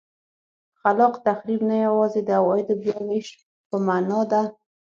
خلاق 0.79 1.13
تخریب 1.27 1.61
نه 1.69 1.77
یوازې 1.87 2.21
د 2.25 2.29
عوایدو 2.39 2.73
بیا 2.81 2.97
وېش 3.07 3.27
په 3.69 3.77
معنا 3.85 4.21
ده. 4.31 4.41